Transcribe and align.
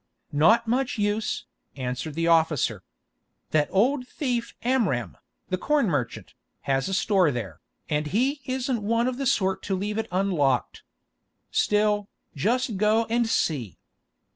"Not 0.31 0.67
much 0.67 0.97
use," 0.97 1.45
answered 1.75 2.15
the 2.15 2.25
officer. 2.25 2.81
"That 3.51 3.67
old 3.69 4.07
thief 4.07 4.55
Amram, 4.63 5.15
the 5.49 5.59
corn 5.59 5.85
merchant, 5.91 6.33
has 6.61 6.89
a 6.89 6.93
store 6.95 7.29
there, 7.29 7.59
and 7.87 8.07
he 8.07 8.41
isn't 8.45 8.81
one 8.81 9.07
of 9.07 9.17
the 9.17 9.27
sort 9.27 9.61
to 9.65 9.75
leave 9.77 9.99
it 9.99 10.07
unlocked. 10.11 10.81
Still, 11.51 12.09
just 12.35 12.77
go 12.77 13.05
and 13.11 13.29
see." 13.29 13.77